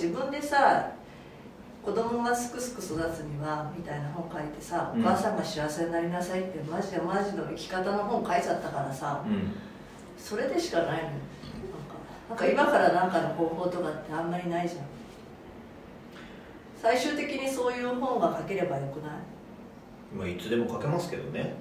[0.00, 0.92] 自分でさ
[1.84, 5.00] 子供がすくすく育つにはみたいな本書いてさ、うん。
[5.00, 9.52] お母さんが幸せになりなさいってマジでマジの生き方の本書いちゃったからさうん。
[10.16, 11.10] それでしかないのよ。
[12.28, 14.84] なんか今からなんかの方法とかってあんまりないじゃん。
[16.80, 19.10] 最終的にそういう本が書ければよくない？
[20.14, 21.54] まあいつでも書けますけどね。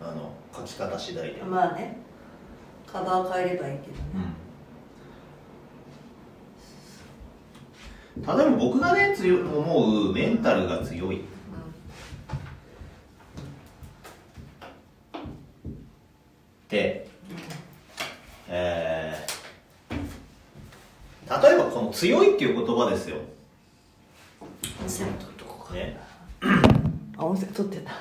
[0.00, 1.98] あの書き方次第で、まあね。
[2.86, 4.34] カバー変えればいいけどね、うん、
[8.16, 11.20] 例えば僕がね強い思うメンタルが強い。
[11.20, 11.20] っ
[16.68, 17.08] て、
[18.48, 19.34] えー
[21.42, 23.16] 例えばこの強いっていう言葉ですよ、
[24.80, 25.98] 温泉取っとこうかね、
[27.16, 27.92] あ温泉取ってた。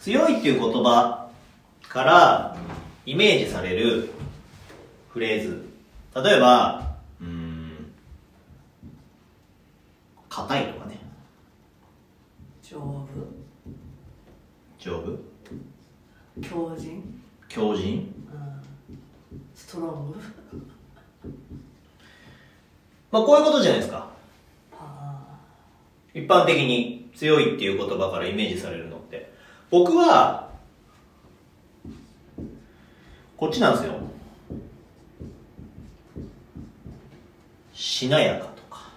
[0.00, 1.28] 強いっていう言葉
[1.88, 2.56] から
[3.04, 4.10] イメージされる
[5.10, 5.64] フレーズ。
[6.14, 7.92] 例えばうーん
[10.28, 11.00] 硬いとかね
[12.62, 13.08] 丈夫
[14.78, 15.18] 丈夫
[16.40, 17.02] 強靭、
[17.48, 20.18] 強靭うん、ストロング
[23.14, 24.08] まあこういうことじゃないですか。
[24.72, 25.38] あ
[26.12, 29.32] 一般的に強いっていう言葉からイメージされるのって。
[29.70, 30.50] 僕は
[33.36, 33.92] こっちなんですよ。
[37.72, 38.90] しなやかとか。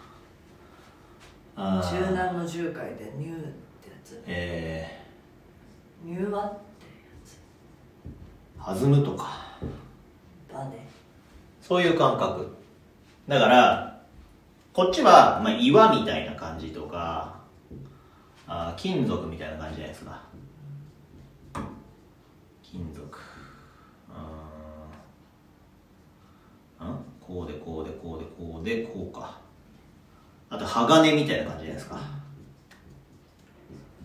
[1.87, 3.41] 柔軟の重回でニューっ
[3.83, 4.99] てやつえ
[6.03, 9.59] ニューワってー、弾むとか。
[10.51, 10.87] バネ。
[11.61, 12.55] そういう感覚。
[13.27, 13.86] だから
[14.77, 17.35] こっちは、まあ、岩みたいな感じとか
[18.45, 20.21] あー金属みたいな感じじゃないですか。
[22.61, 23.03] 金属。
[23.09, 26.85] うー。
[26.85, 29.39] んんこうでこうでこうでこうでこうか。
[30.51, 31.99] あと鋼みたいな感じじゃないですか。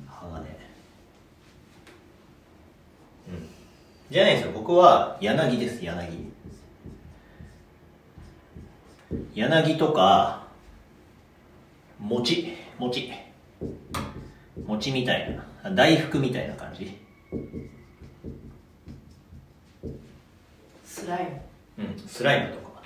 [0.07, 0.41] 鋼。
[3.29, 3.49] うん。
[4.11, 4.53] じゃないですよ。
[4.55, 6.33] 僕は柳です柳。
[9.35, 10.42] 柳とか
[12.03, 13.13] 餅餅。
[14.67, 15.71] 餅みたいな。
[15.71, 16.99] 大福みたいな感じ。
[20.85, 21.43] スライ
[21.79, 21.85] ム。
[21.85, 22.83] うんスライムとか。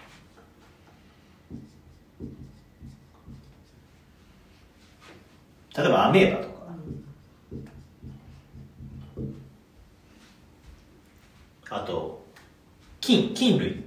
[5.76, 6.56] 例えばアメーバとか。
[11.70, 12.24] あと
[13.00, 13.85] 菌菌類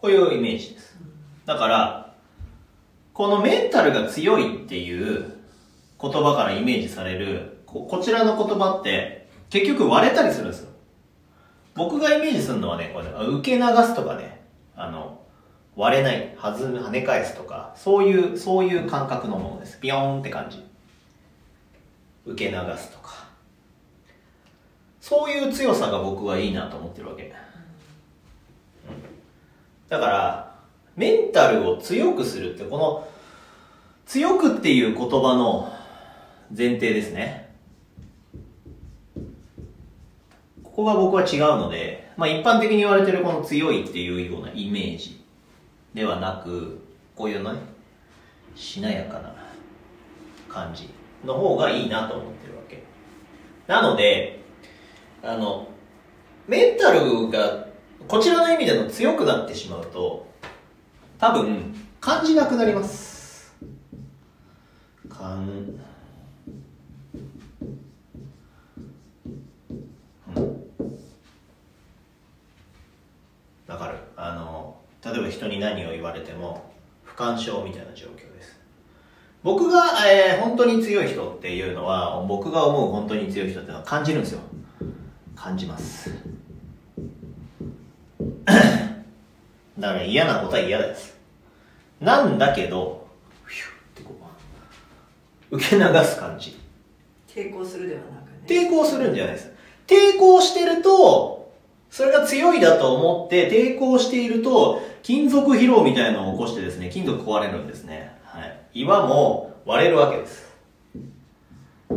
[0.00, 0.96] こういうイメージです。
[1.44, 2.14] だから
[3.12, 5.34] このメンタルが強いっていう
[6.00, 10.68] 言葉からイメージされるここちらの言葉って結局割れたりするんですよ。
[11.74, 14.40] 僕がイメージするのはねこれね受け流すとかね
[14.76, 15.20] あの
[15.74, 19.78] 割れない弾む跳ね返すとかそういうそういう感覚のものです。
[19.80, 20.64] ビヨーンって感じ。
[22.24, 23.26] 受け流すとか。
[25.00, 27.32] そういう強さが僕はいいなと思ってるわけ、
[29.88, 30.54] だから
[30.96, 33.08] メンタルを強くするってこの
[34.06, 35.72] 強くっていう言葉の
[36.56, 37.48] 前提ですね。
[40.62, 45.20] ここが僕は違うので、まあ、一般的に言われてるこの強いっていうようなイメージ
[45.92, 46.80] ではなく
[47.16, 47.60] こういうのね
[48.54, 49.34] しなやかな
[50.48, 50.88] 感じ
[51.24, 52.82] の方がいいなと思ってるわけ。
[53.66, 54.40] なので
[55.22, 55.68] あの
[56.46, 57.67] メンタルが
[58.08, 60.26] こちらの意味での強くなってしまうと
[61.18, 63.54] 多分感じなくなります。
[65.10, 65.46] 感。
[73.66, 73.98] わかる。
[74.16, 76.72] あの例えば人に何を言われても
[77.04, 78.58] 不干渉みたいな状況です。
[79.42, 84.40] 僕が、えー本当に強い人っていうのは僕が思う本当に強い人っていうのは感じるんですよ。
[85.36, 86.10] 感じます
[89.78, 91.16] だから嫌なことは嫌です。
[92.00, 93.06] なんだけど
[93.44, 94.14] フィュってこ
[95.50, 96.58] う受け流す感じ。
[97.28, 98.40] 抵抗するではなくね。
[98.46, 99.52] 抵抗するんじゃないです。
[99.86, 101.50] 抵抗してると
[101.90, 110.46] それが強いだと思って抵抗していると金属疲労みたいなのを起こしてですね金属壊れるんですね、はい、岩も割れるわけです、
[111.88, 111.96] は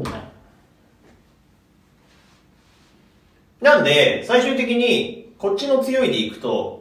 [3.61, 6.80] い、なんで最終的にこっちの強いでいくと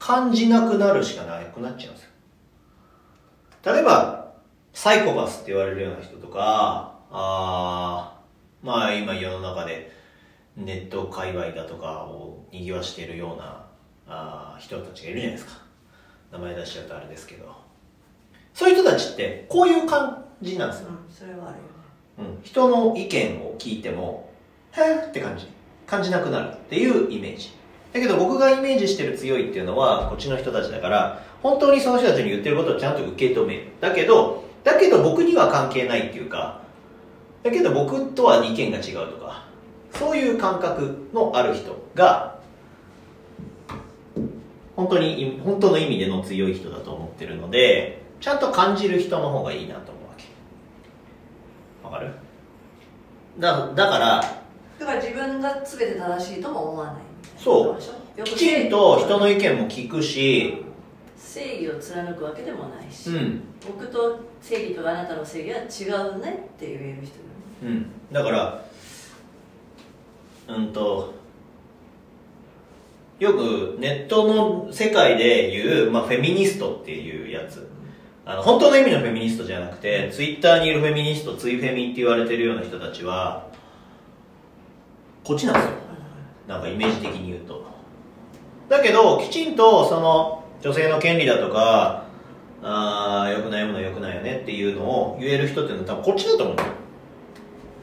[0.00, 2.10] 感じなくなるしかなくなっちゃうんですよ。
[3.72, 4.32] 例えば
[4.72, 9.92] サイコパスって言われるような人とかあーまあ今世の中で
[10.56, 13.66] ネット界隈だとかを賑わしているような
[14.08, 15.62] あー人たちがいるじゃないですか。
[16.32, 17.54] 名前出しちゃうとあれですけど。
[18.54, 22.36] そういう人たちってこういう感じなんですよ、うんそれはあるよね。
[22.36, 24.30] うん、人の意見を聞いても
[24.72, 25.46] へーって感じ。
[25.86, 27.50] 感じなくなるっていうイメージ
[27.92, 33.64] だけど僕がイメージしてる強いっていうのはこっちの人たちだから本当にその人たちに言ってることをちゃんと受け止める。
[33.80, 36.60] だけどだけど僕には関係ないっていうか
[37.42, 39.44] だけど僕とは意見が違うとか
[39.92, 42.38] そういう感覚のある人が
[44.76, 50.24] 本当に本当の意味での強い人だと思ってるのでちゃんと感じる人の方がいいなと思うわけ。
[51.82, 52.12] わかる？
[53.38, 54.20] だだから
[54.78, 56.94] だから自分が全て正しいとも思わない。
[57.42, 57.76] そ
[58.18, 58.24] う。
[58.24, 60.64] きちんと人の意見も聞くし。
[61.16, 63.42] 正義を貫くわけでもないし、うん。
[63.66, 67.14] 僕と正義とあなたの正義は違うねって言える人
[67.62, 67.86] うん。
[68.10, 68.64] だから
[70.48, 71.14] うんと
[73.20, 77.68] よくネットの世界で言う、まあ、フェミニストっていうやつ。
[78.24, 83.48] あの本当の意味のフェミニストじゃなくてツイッターにいるフェミニストツイフェミって言われてるような人たちは
[85.24, 85.89] こっちなんですよ
[86.50, 87.64] なんかイメージ的に言うと。
[88.68, 92.04] だけどきちんとその女性の権利だとか
[92.62, 96.72] あー良くないものは良くないよねっていうのを言える人っていうのは多分こっちだと思うんですよ。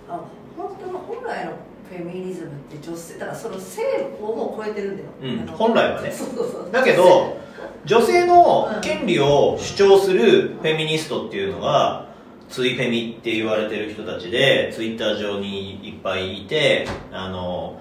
[0.09, 0.19] あ
[0.57, 1.51] 本当の本来の
[1.89, 3.81] フェミニズムって女性だからその性
[4.21, 6.11] をもう超えてるんだよ、うん本来はね。
[6.11, 6.71] そうそうそう。
[6.71, 7.37] だけど
[7.85, 12.07] 女性の権利を主張するフェミニストっていうのが
[12.49, 17.79] ツイフェミって言われてる人たちでツイッター上にいっぱいいてあの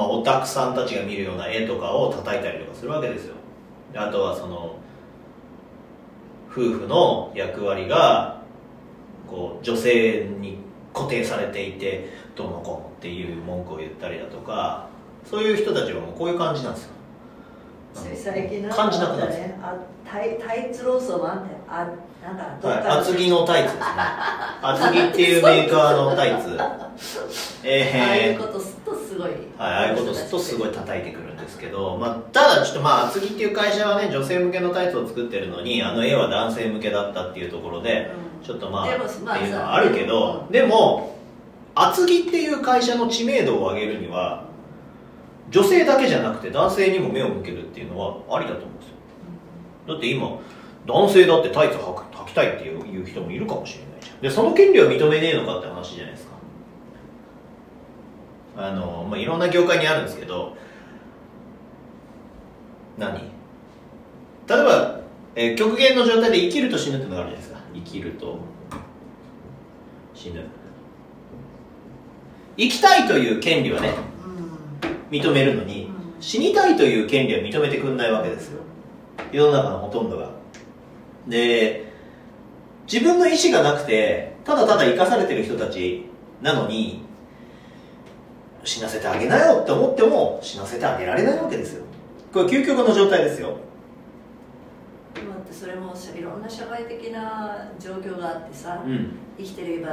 [0.00, 3.34] まあオタクさんたちが見るような絵とかを叩いたりとかするわけですよ。
[3.92, 4.76] であとはその
[6.50, 8.40] 夫婦の役割が
[9.28, 10.58] こう女性に
[10.94, 14.88] 固定されていてどうのこうのっていう文句を言ったりだとか
[15.24, 16.90] そういう人たちはもうこういう感じなんですよ。
[17.92, 19.32] つい最近なんか感じなくなる
[19.62, 19.74] あ
[20.08, 21.88] タイタイツローソンもあ
[22.22, 23.84] なんかどっはい、か厚木のタイツですね。
[24.62, 26.56] 厚木っていうメーカーのタイツ。
[26.60, 28.79] ああいえーうことするとす
[29.20, 38.30] ごい、はい、ああいうことするとすごい叩いてくるんですけど、まあ、ただちょっとまあ厚木っていう会社はね女性向けのタイツを作ってるのにあの絵は男性向けだったっていうところで、うん。
[38.44, 41.16] ちょっとまあっていうのはあるけど、でも
[41.74, 44.44] 厚木っていう会社の知名度を上げるには
[45.50, 48.94] 女性だけじゃなくて男性にも目を向けるっていうのはありだと思うんですよ。
[49.88, 50.38] だって今
[50.86, 54.20] 男性だってタイツ履きたいっていういう人もいるかもしれないじゃん。
[54.20, 56.29] でその権利を認めねえのかって話じゃないですか
[58.56, 60.56] あの、まあ、いろんな業界にあるんですけど
[62.98, 63.18] 何？
[64.46, 65.00] 例えば、
[65.34, 67.60] えー極限の状態で生きると死ぬってのがあるじゃないですか。
[67.74, 68.38] 生きると。
[70.14, 70.44] 死ぬ。
[72.56, 73.94] 生きたいという権利はね
[75.12, 76.20] うん認めるのにうん。
[76.20, 78.60] 死にたいという権利は認めてくんないわけですよ。
[79.32, 80.30] 世の中のほとんどが。
[81.28, 81.90] で
[82.90, 86.06] 自分の意思がなくてただただ生かされてる人たち
[86.42, 86.99] なのに
[88.70, 91.84] 死なせてあげなよって思っても死なせてあげられないわけですよ。
[92.32, 93.56] これ究極の状態ですよ。
[95.12, 99.88] でもだってそれもいろんな社会的な状況があってさ、うん生きてれば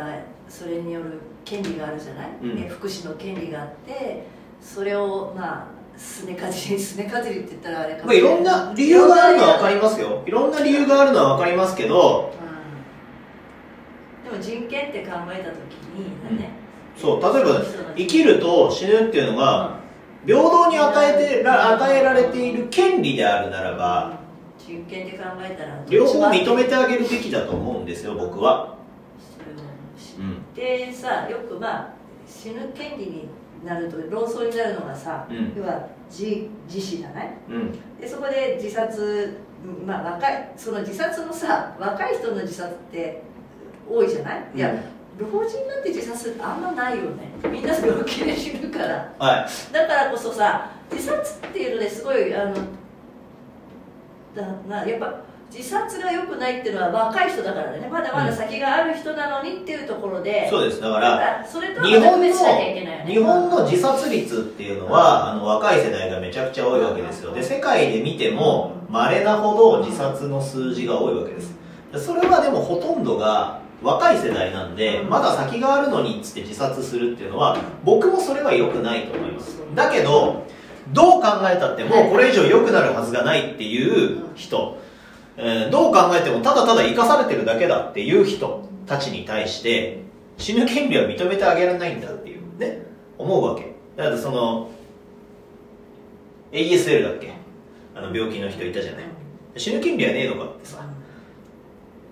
[0.47, 4.25] それによる権利があるじゃない、うん福祉の権利があって
[4.61, 12.31] それをまあすねかじりすねかじりって言ったらあれかまあ、いろんな理由があるのは分かりますよいろんな理由があるのは分かりますけど
[14.25, 16.66] うんでも人権って考えた時にね、
[16.97, 17.61] そう例えば
[17.95, 19.77] 生きると死ぬっていうのが
[20.25, 24.19] 平等に与えてら与えられている権利であるならば
[24.57, 28.75] 人権で考えたら両方認めててあげるべきだと思うんですよ僕は。
[30.17, 30.53] うん。
[30.53, 31.93] でさよくまあ
[32.27, 33.29] 死ぬ権利に
[33.63, 35.53] なると論争になるのがさ、うん。
[35.55, 37.33] 要は自自死じゃない？
[37.49, 37.71] うん。
[38.01, 39.37] でそこで自殺
[39.85, 43.21] まあ若いその自殺のさ若い人の自殺って
[43.89, 44.75] 多いじゃない、いや
[45.17, 47.31] 老人になって自殺ってあんまないよね。
[47.49, 49.13] みんな病気で死ぬから。
[49.17, 49.73] はい。
[49.73, 52.55] だからこそさ自殺っていうのですごいあの
[54.35, 55.21] だなやっぱ
[55.51, 57.87] 自殺が良くないっていうのは若い人だからね。
[57.91, 60.81] まだまだ先がある人なのにっていうところで、そうです。
[60.81, 63.05] だかだらそれとは日本また別しなきゃいけないよね。
[63.05, 67.33] の日本の自殺率っていうのはあの若い世代がめちゃくちゃ多いわけですよ。
[67.33, 71.55] で世界で見ても稀なほど自殺の数字が多いわけです。
[71.95, 79.59] それはでもほとんどが若い世代なんでまだ先があるのにっつって自殺するっていうのは僕もそれは良くないと思います。
[79.75, 80.45] だけど
[80.93, 84.77] どう考えたってもうこれ以上良くなるはずがないっていう人、
[85.35, 89.99] えーどう考えてもただただ生かされてるだけだっていう人たちに対して
[90.37, 92.81] 死ぬ権利は認めてあげられないんだっていうね。
[93.17, 93.73] 思うわけ。
[93.95, 94.69] だからその
[96.51, 97.33] ASL だっけ？
[97.95, 99.03] あの病気の人いたじゃない。
[99.57, 100.85] 死ぬ権利はねえのかってさ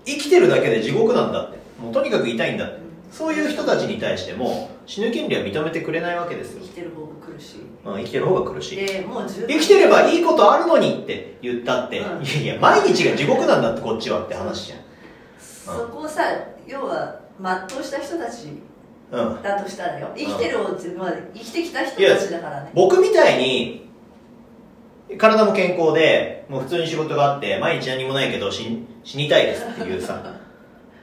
[0.05, 1.57] 生きてるだけで地獄なんだって。
[1.81, 2.85] もうとにかく痛いんだって。
[3.11, 6.59] そういう人たちに対しても死ぬ権利は認めてくれないわけですよ。
[6.61, 7.61] 生きてる方が苦しい。
[7.85, 8.75] うん、生きてる方が苦しい。
[8.75, 12.23] でもう生きてればいいことあるのにって言ったって、うん。
[12.23, 14.73] いやいや毎日が地獄なんだってこっちはって話じ
[15.39, 16.23] そこをさ
[16.67, 20.09] 要は全うした人たちゃん、うん、だとしたらよ。
[20.15, 22.71] 生きてるを自分は生きてきた人たちだからね。
[22.73, 23.89] 僕みたいに
[25.17, 30.21] 体も健康でもう普通に仕事があって毎日何もないけど死死にたいですっていうさ。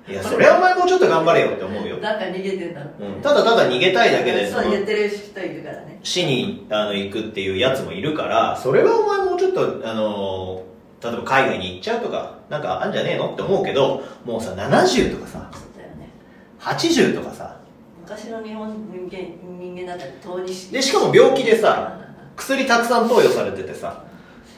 [0.09, 2.90] いやそれはお前もうちょっと頑張れよって思うよ、なんか逃げてんだろ。
[2.99, 4.50] うん、ただただ逃げたいだけで。
[4.50, 6.00] そう言ってる人いるからね。
[6.02, 10.64] 死にあの行くっていうやつもいるからそれはお前もうちょっとあの
[11.00, 16.11] 例えば海外に行っちゃうとかなんかあんじゃねえのって思うけどもうさ70とかさね。
[16.59, 17.56] 80とかさ
[18.00, 19.18] 昔の日本人間
[19.61, 22.00] 人間だったら遠にしでしかも病気でさ
[22.37, 24.04] 薬たくさん投与されててさ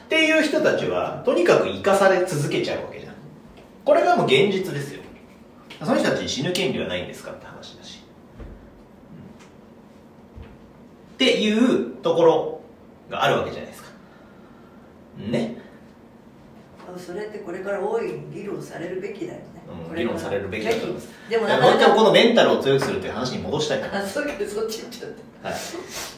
[0.07, 3.04] っていう人たちはとにかく生かされ続けちゃうわけじゃん
[3.85, 5.03] これがもう現実ですよ。
[5.83, 8.05] その人たちに死ぬ権利はないんですかって話だし、うん
[11.15, 12.61] っていうところ
[13.11, 13.91] があるわけじゃないですか。
[15.31, 15.59] ね、
[16.97, 19.45] それってこれから大いに議論されるべきだよね、
[19.91, 21.09] うん議論されるべきだと思います。
[21.29, 24.33] でもなかなかこのメンタルを強くするっていう話に戻したいと思いますあそう。
[24.33, 25.11] かそっち行っちゃっ
[25.43, 25.59] たはい、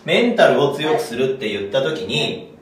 [0.05, 2.55] メンタルを強くするって言った時に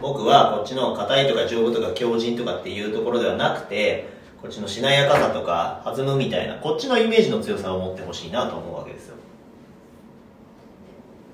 [0.00, 4.11] 僕はこっちの硬いとか丈夫とか強靭とかっていうところではなくて
[4.42, 9.16] こっちのしなやかさとか弾むみたいなこっちのイメージの強さを持ってほしいなと思うわけですよ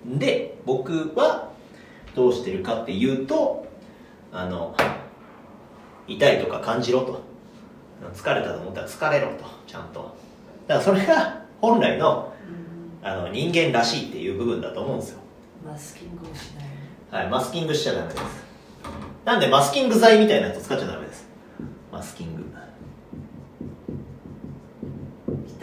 [0.06, 1.50] で僕は
[2.14, 3.66] どうしてるかっていうと
[4.32, 4.76] あの
[6.06, 7.22] 痛いとか感じろと
[8.14, 10.16] 疲れたと思ったら疲れろとちゃんと
[10.66, 12.32] だからそれが本来の
[13.02, 15.20] あの人間らしいっていう部分だと思うんですよ
[15.64, 16.68] マスキングをしない
[17.10, 18.22] はい、マスキングしちゃダメです。
[19.24, 21.26] なんでマスキング剤みたいなやつ使っちゃダメです。
[21.90, 22.37] マスキング。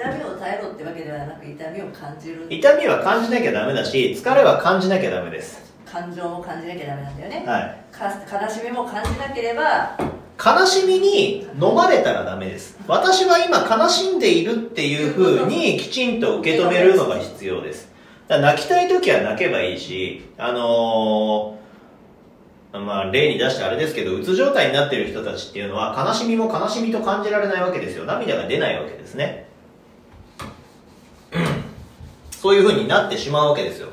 [0.05, 5.74] 痛みを耐えろってわけではなく痛みを感じる痛みは感じなきゃダメだし、疲れは感じなきゃダメです。
[5.85, 7.77] 感情も感じなきゃダメなんだよね、はい。
[7.91, 9.97] か悲しみも感じなければ
[10.43, 12.77] 悲しみに飲まれたらダメです。
[12.88, 17.89] 私は今悲しんでいるっていう風にきちんと受け止めるのが必要です。
[18.27, 21.65] 泣きたい時は泣けばいいし、あのー
[22.77, 28.03] まあ例に出してあれですけど、うつ状態になっている人たちっていうのは悲しみも悲しみと感じられないわけですよ。
[28.03, 29.47] 涙が出ないわけですね。
[32.45, 33.87] そういう風になってしまうわけですよ。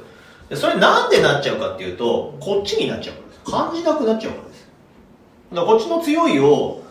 [0.51, 3.51] でそれなんでなっちゃうかっていうと、こっちになっちゃうからです。
[3.51, 4.69] 感じなくなっちゃうからです。
[5.53, 6.83] だからこっちの強いを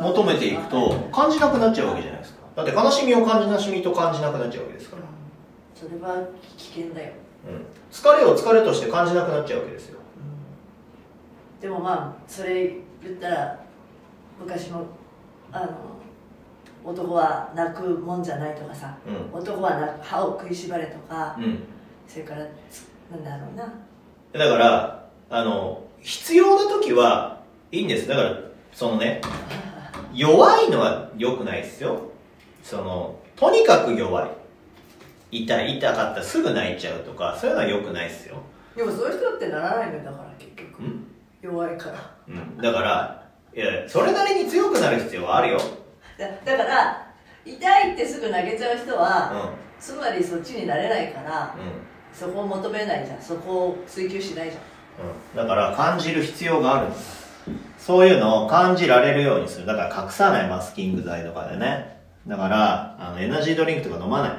[0.00, 2.38] 求めていくと感じなくなっちゃうわけじゃないですか。
[2.56, 5.02] だって悲しみを感じなしみと感じなくなっちゃうわけですから、
[5.74, 7.12] それは危険だよ、
[7.46, 9.98] うん、疲れを疲れとして感じなくなっちゃうわけですよ。
[11.60, 13.60] でもまあそれ言ったら
[14.40, 14.86] 昔の
[15.52, 15.66] あの
[16.84, 18.96] 男は泣くもんじゃないとかさ、
[19.32, 21.58] う男は泣く歯を食いしばれとか、うん。
[22.08, 23.64] それからつなんだろうな。
[24.32, 28.08] だからあの必要な時はいいんです。
[28.08, 28.36] だから
[28.72, 29.20] そのね
[30.12, 32.00] 弱いのは良くないですよ。
[32.62, 34.30] そのとにかく弱い。
[35.34, 38.36] 痛い痛かったらすぐ泣いちゃうとかそういうのは良くないですよ、
[38.76, 40.82] でもそういう人だってならないんだから結局。
[40.82, 41.06] うん。
[41.40, 42.14] 弱いから。
[42.28, 45.58] うん、だからいやそれなりに強くなる必要はあるよ、
[46.18, 47.06] だだから
[47.44, 49.00] 痛いってすぐ投げちゃう人うん。
[49.00, 52.16] は、つまりそっちになれないからうん。
[52.16, 53.20] そこを求めないじゃん。
[53.22, 54.62] そこを追求しないじゃん。
[55.08, 55.36] うん。
[55.36, 57.22] だから感じる必要があるんです
[57.78, 59.66] そういうのを感じられるようにする。
[59.66, 60.48] だから隠さない。
[60.48, 62.00] マスキング剤とかでね。
[62.28, 64.32] だからあのエナジードリンクとか飲まない。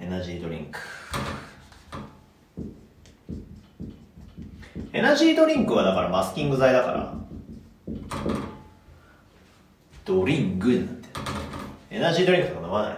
[0.00, 0.80] エナジードリンク。
[4.92, 7.14] エナジードリンクはだからマスキング剤だから
[10.04, 11.08] ドリンクになって。
[11.08, 11.24] る
[11.90, 12.96] エナジードリンクとか飲まない。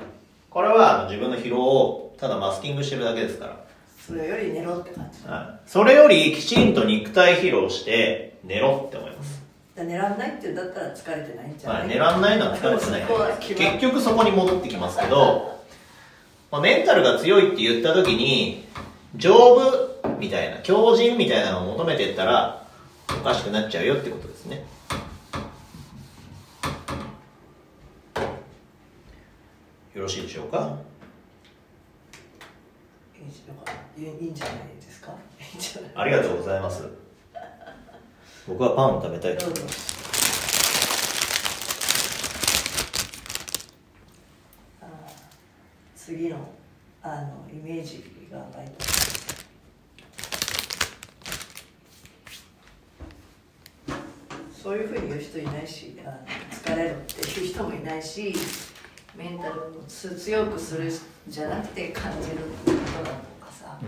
[0.51, 3.65] これは自分の疲労をただマスキングしてるだけですから。
[4.07, 5.19] それより寝ろって感じ。
[5.67, 9.43] それよりきちんと肉体疲労して寝ろって思います。
[9.77, 13.39] ら寝らんないって言うんだったら疲れてないんじゃない、はい、寝らんないのは疲れてない。
[13.39, 15.61] 結局そこに戻ってきますけど、
[16.51, 18.67] まあ、メンタルが強いって言った時に、
[19.17, 22.67] 丈夫みたいな、強靭みたいなのを求めてったら、
[23.09, 24.65] おかしくなっちゃうよってことですね。
[30.05, 30.77] ろしいでしょうか？
[33.17, 35.15] いいんじゃないですか？
[35.95, 36.89] ありがとうございます。
[38.47, 39.95] 僕はパンを食べたいと思います。
[45.97, 46.37] 次の
[47.03, 48.85] あのイメージが湧いた
[54.53, 56.17] そういうふうに言う人いないしあの
[56.51, 58.35] 疲れるっていう人もいないし
[59.17, 60.91] メンタルをつ強くするん
[61.29, 63.79] じゃなくて感じることだとかさ、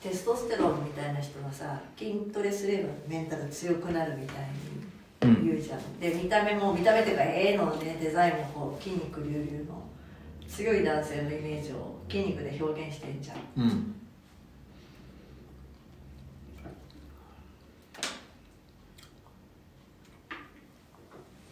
[0.00, 4.46] テストステロンみたいな人がさ筋トレすればメンタル強くなるみたい
[5.28, 9.82] に言うじゃん、で見た目も見た目っていうか絵のねデザインもこう筋肉隆々の
[10.48, 13.38] 強い男性のイメージを筋肉で表現してんじゃん。
[13.56, 13.94] うん。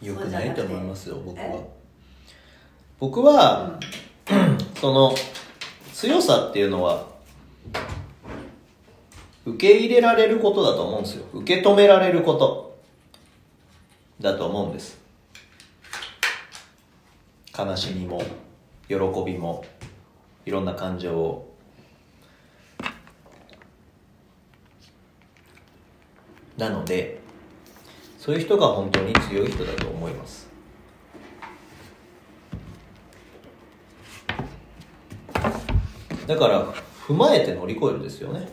[0.01, 1.43] よくないと思いますよ僕は。
[1.43, 1.80] え
[3.01, 3.79] 僕は、
[4.79, 5.15] その
[5.91, 7.07] 強さっていうのは
[9.43, 11.25] 受け入れられることだと思うんですよ。
[11.33, 12.77] 受け止められること
[14.19, 14.99] だと思うんです。
[17.57, 18.21] 悲しみも
[18.87, 19.65] 喜びも
[20.45, 21.55] いろんな感情を。
[26.55, 27.19] なので
[28.19, 30.50] そういう人が本当に強い人だと思います。
[36.27, 36.73] だから
[37.07, 38.47] 踏まえて乗り越えるですよね。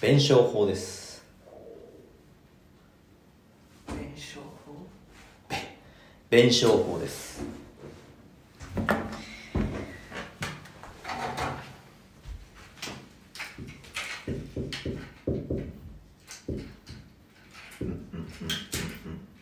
[0.00, 1.22] 弁証法です。
[3.88, 4.86] 弁証法？
[6.30, 7.42] 弁証法です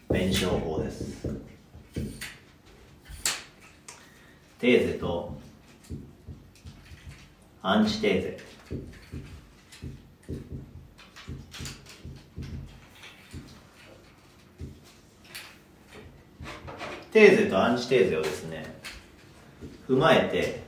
[0.09, 1.29] 弁証法です
[4.61, 5.37] テーゼと
[7.77, 8.39] アンチテーゼ。
[17.13, 18.65] テーゼとアンチテーゼをですね
[19.87, 20.63] 踏まえて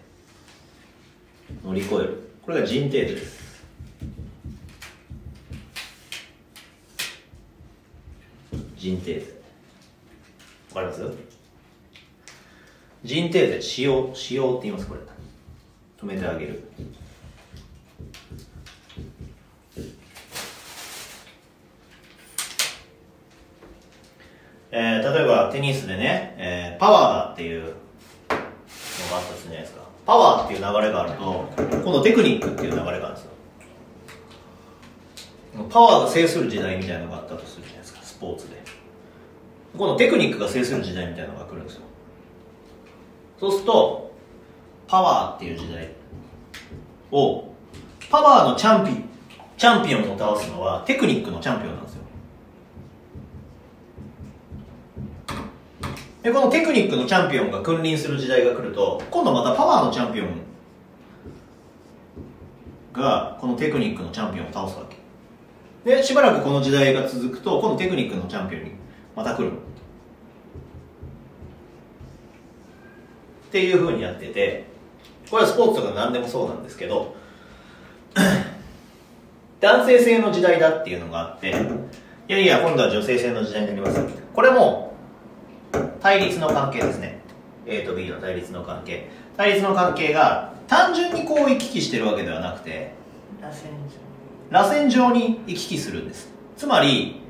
[1.64, 2.30] 乗り越える。
[2.42, 3.64] これが人テーゼです。
[8.76, 9.40] 人テーゼ。
[10.74, 11.16] わかります？
[13.02, 15.00] 人テーゼ使用使用って言いますこれ。
[16.00, 16.62] 止めてあげる。
[24.70, 27.74] えー例えばテニスでね、えーパワーだっていうのが
[29.16, 29.82] あったじゃないですか。
[30.06, 33.30] パワーっていう流れがあると今度テクニックっていう流れがあるんですよ。
[35.70, 38.02] パワーが制する時代みたいなのがあったとするじゃないですか。
[38.02, 38.56] スポーツで。
[39.76, 41.82] 今度テクニックが制する時代みたいなのが来るんですよ。
[43.40, 44.07] そうすると
[44.88, 45.88] パワーっていう時代
[47.12, 47.44] を
[48.10, 49.04] パワーのチャンピ
[49.58, 52.02] チャンピオンを倒すのはテクニックのチャンピオンなんですよ。
[56.22, 60.28] でこのテクニックのチャンピオンが君臨する時代が来ると今度またパワーのチャンピオン
[62.92, 64.96] がこのテクニックのチャンピオンを倒すわけ。
[65.84, 68.70] でしばらくこの時代が続くと今度テクニックのチャンピオンに
[69.14, 69.52] また来る。
[73.48, 74.77] っていうふうにやってて
[75.30, 77.14] これはスポーツとか何でもそうなんですけど
[79.60, 81.50] 男性性の時代だっていうのがあって
[82.28, 84.00] いやいや今度は女性性の時代になります。
[84.34, 84.92] これも
[86.00, 87.20] 対立の関係ですね。
[87.66, 89.08] A と B の対立の関係。
[89.36, 92.92] 対立の関係が単純にこう行き来してるわけではなくて
[93.40, 93.68] 螺旋
[94.50, 96.28] 螺旋状に行き来するんです。
[96.56, 97.20] つまり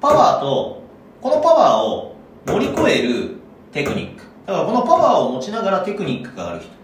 [0.00, 0.82] パワーと
[1.20, 2.14] このパワーを
[2.46, 3.36] 乗り越える
[3.72, 4.24] テクニック。
[4.46, 6.81] だからこのパワーを持ちながらテクニックがある人。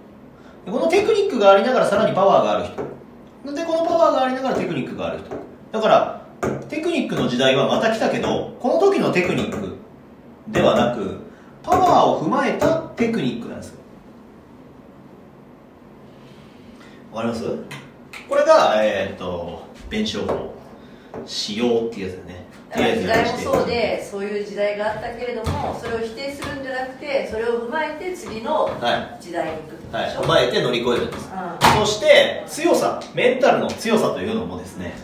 [0.69, 3.55] でこのテクニックがありながらさらにパワーがある人。
[3.55, 5.35] でこのパワーがありながらテクニックがある人。
[5.73, 6.27] だから
[6.69, 9.77] テクニックの時代はまた来たけどこの時のテクニック
[10.49, 11.21] ではなく
[11.63, 13.79] パワーを踏まえたテクニックなんですよ。
[17.13, 17.45] わかります？
[18.29, 20.55] これがえーっと弁証法。
[21.25, 22.47] 使用っていうやつだね。
[23.01, 29.75] 時代もそうでそういう時代があったけれどもそれを否定するんじゃなくてそれを踏まえて次のは時代に行く。
[29.75, 30.11] ってことはい。
[30.11, 31.31] 踏まえて乗り越えるんです。
[31.33, 31.87] うん。
[31.87, 34.95] そして強さメンタルの強さというのもですね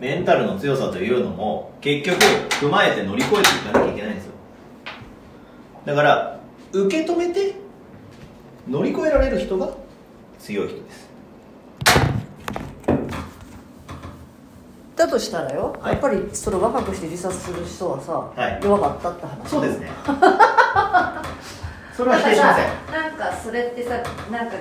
[0.00, 2.18] メンタルの強さというのも結局
[2.60, 4.32] 踏まえて乗り越えていかなきゃいけないんですよ。
[5.84, 6.40] だから
[6.72, 7.54] 受け止めて
[8.68, 9.74] 乗り越えられる人が
[10.38, 11.05] 強い人です
[14.96, 15.92] だとしたらよ、はい。
[15.92, 18.60] やっぱりそれ若くして自殺する人はさ、はい。
[18.62, 19.48] 弱かったって話。
[19.48, 19.90] そうですね。
[21.94, 22.66] それは否定しません。
[22.92, 23.90] なんかさなんかそれってさ
[24.30, 24.56] なんか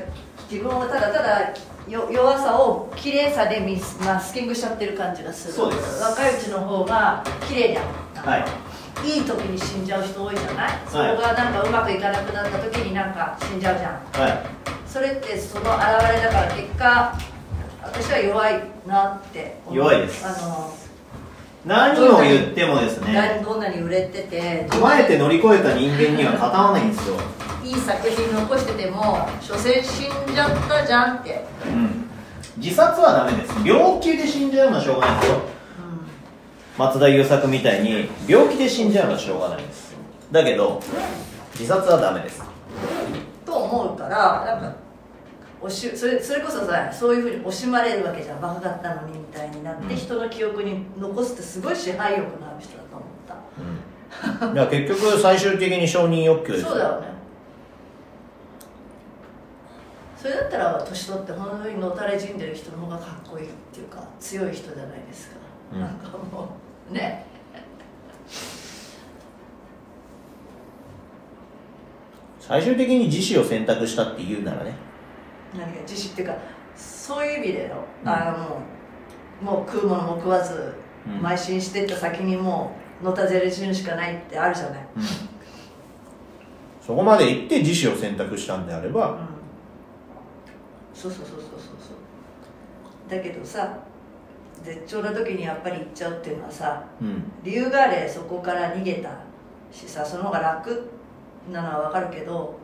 [0.52, 1.54] 自分をただただ
[1.88, 5.54] よ弱さを綺麗さでミスマスキングしちゃってる感じがする。
[5.54, 6.04] そうです。
[6.04, 8.46] 若いうちの方が綺麗じゃんはい。
[9.06, 14.24] いい時に死んじゃう人多いじゃない、それがなんかうまくいかなくなった時になんか死んじゃうじゃん。
[14.24, 14.40] はい。
[14.88, 17.14] それってその表れだから結果
[17.98, 20.26] 私は弱いなって弱いです。
[20.26, 20.74] あの
[21.66, 23.42] 何を言ってもですね。
[23.44, 27.16] どんなに売れてて踏まえて乗り越えた人間にはかたわないんですよ。
[27.64, 32.10] いい作品残してても所詮死んじゃったじゃんって、うん。
[32.58, 33.56] 自殺はダメです。
[33.66, 35.40] 病気で死んじゃうのはしょうがないですよ。
[36.78, 39.96] 松田優作みたいに病気で死んじゃうのはしょうがないです。
[40.32, 40.82] だけど
[41.54, 42.44] 自殺はダメです。
[43.46, 44.85] と思うからなんか
[45.62, 48.42] 惜しそれそれこそさそういうふうに惜しまれるわけじゃん。
[48.42, 49.96] バカだったのにみたいになって、うん。
[49.96, 53.36] 人の記憶に残すってすごい支配欲のある人だと思った。
[54.48, 54.54] うん。
[54.54, 57.08] いや結局最終的に承認欲求ですそうだよね。
[60.18, 65.36] それだったら年取って本当にのたれ死んでる人の方がかっこいいっていうか強い人じゃないですか、
[65.74, 65.82] うん。
[65.82, 66.50] なんかも
[66.90, 67.26] うね。
[72.40, 74.74] 最終的に自死を選択したって言うならね
[75.58, 76.36] 何が自死っていうか
[76.76, 78.10] そういう意味での、うん。
[78.10, 78.62] あの
[79.42, 80.74] もう食うものも食わず、
[81.08, 81.26] うん。
[81.26, 85.04] 邁進してった先にもうのたぜれ死ぬしかないってあるじゃない、うん。
[86.82, 89.12] そこまで行って自死を選択したんであれば。
[89.12, 89.18] うん。
[90.94, 91.94] そうそうそうそうそうそ
[93.08, 93.10] う。
[93.10, 93.78] だけどさ
[94.64, 97.24] 絶頂な時にやっぱり行っちゃうっていうのはさうん。
[97.44, 99.10] 理由があれそこから逃げた
[99.72, 100.90] しさその方が楽
[101.52, 102.58] なのは分かるけど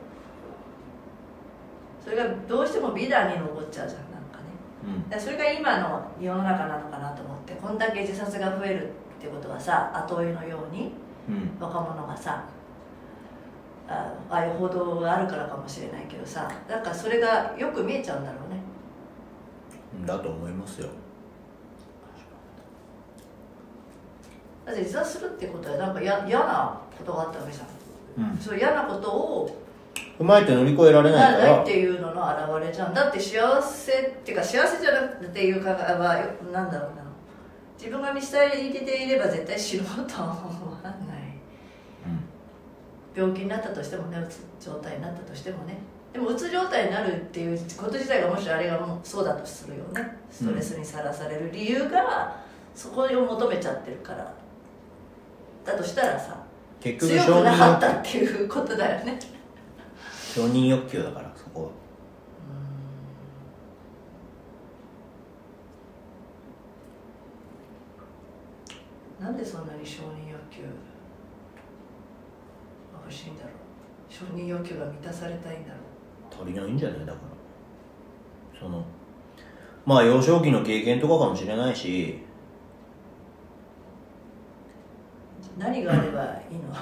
[2.03, 5.13] それがどうしても美談に残っちゃうじゃんなんかね。
[5.13, 5.19] うん。
[5.19, 10.93] それが今の世の中なのかなと思ってこんだけ自殺が増えるってことはさ後追いのように
[11.29, 11.57] うん。
[11.59, 12.43] 若者がさ
[13.87, 20.07] あああいう報道があるからかもしれないけどさなんかそれがよく見えちゃうんだろうね。
[20.07, 20.87] だと思いますよ。
[24.65, 28.31] だって自殺するってことはなんかや嫌なことがあったわけじゃん。
[28.31, 28.37] うん。
[28.37, 29.61] そう嫌なことを
[30.21, 36.15] 踏まえて乗り越えられないかないらっていうのの表れじゃんだって幸せっていうか幸せじゃなくていうかは
[36.53, 37.01] なんだろうな。
[37.75, 40.93] 自分が見捨てていれば絶対死のうとは思わない。
[43.15, 45.79] 病気になったとしてもねうつ状態になったとしてもね。
[46.13, 50.17] でもうつ状態になるっていうこと自体がもしあれがもうそうだとするよね。
[50.29, 52.35] ストレスにさらされる理由が
[52.75, 54.31] そこを求めちゃってるから。
[55.65, 56.37] だとしたらさ
[56.79, 59.19] 結局承強くなかったっていうことだよね
[60.33, 61.69] 承認欲求だからそこは。
[69.19, 70.69] なんでそんなに承認欲求が
[73.03, 73.53] 欲しいんだろう？
[74.09, 75.79] 承認欲求が満たされたいんだろ
[76.31, 77.17] 足りないんじゃないだから。
[78.59, 78.83] その
[79.85, 82.19] まあ幼少期の経験とかかもしれないし。
[85.57, 86.30] う何があれば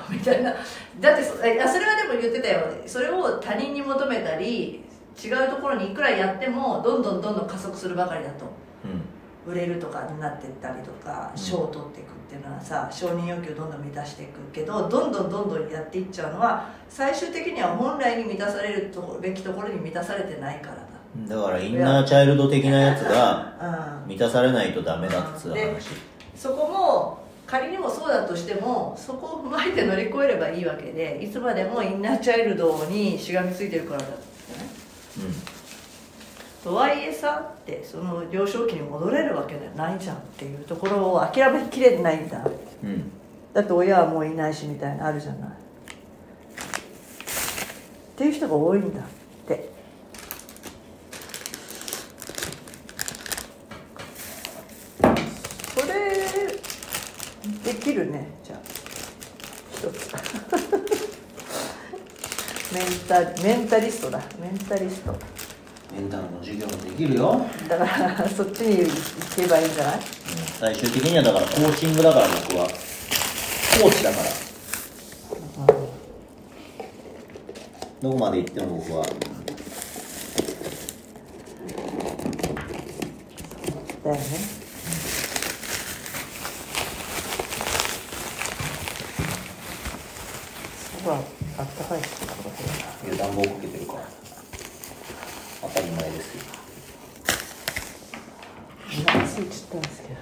[0.11, 0.53] みたいな。
[0.99, 2.61] だってそそれはでも言ってたよ。
[2.85, 4.83] それを他人に求めたり
[5.23, 8.45] 違うところにいくらやってもどんどんどんどん加速するばかりだと。
[8.85, 9.01] うん。
[9.45, 11.37] 売れるとかになってったりとかうん。
[11.37, 21.35] 賞を取っていくっていうのはさ承認欲求をどんどん満たしていくけどどんどんどんどんやっていっちゃうのは最終的には本来に満たされるとこべきところに満たされてないからだ。
[21.35, 23.53] だからインナーチャイルド的なやつが
[24.05, 24.09] うん。
[24.09, 25.89] 満たされないとダメだっつうで話
[26.35, 27.18] そこも
[27.49, 34.19] 仮にもそうだとしてもそこを踏まえて乗り越えればいいわけでいつまでもインナーチャイルドにしがみついてるからだってね。
[36.63, 42.45] とはいえさってその幼少期に戻れるわけじゃないじゃんっていうところを諦めきれないんだ
[42.83, 43.11] うんうん。
[43.53, 45.49] だって親はもういないしみたいなのあるじゃない。
[45.49, 45.53] っ
[48.15, 49.03] ていう人が多いんだっ
[49.47, 49.69] て
[55.73, 58.59] それできるねじゃあ
[59.71, 60.11] 一つ
[62.79, 64.21] メンタメンタリストだ。
[64.39, 65.11] メンタリスト。
[65.93, 68.93] メンタルの授業もできるよ、だからそっちに行
[69.35, 69.99] けばいいんじゃない？
[70.59, 72.67] 最終的にはだからコーチングだから僕は。
[73.81, 74.29] コーチだから。
[78.01, 79.03] どこまで行っても僕は。
[84.03, 84.21] だよね
[91.03, 91.17] そばあ
[91.63, 93.99] ったかいってことだいや暖房かけてるから。
[95.61, 96.43] 当たり前ですよ
[99.05, 100.15] なお腹空いちゃったんですけど。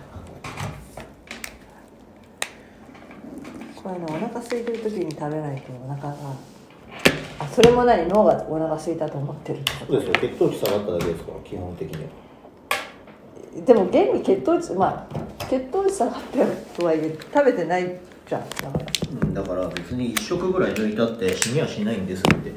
[3.76, 6.16] これねお腹空いてる時に食べないとお腹が
[7.54, 8.08] それも何？
[8.08, 10.14] 脳がお腹空いたと思ってるってこそうですよ。
[10.30, 12.10] 血糖値下がっただけですから基本的には。
[13.66, 16.46] とでも現に血糖値まあ血糖値下がってる
[16.78, 18.50] とはいえ食べてないじゃん。
[18.50, 18.86] だから。
[19.12, 22.52] うんだから別に1食ぐらい抜いたって死にはしないんですって